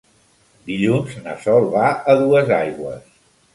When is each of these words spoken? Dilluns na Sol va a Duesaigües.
Dilluns 0.69 1.19
na 1.27 1.35
Sol 1.45 1.69
va 1.77 1.85
a 1.93 2.17
Duesaigües. 2.25 3.09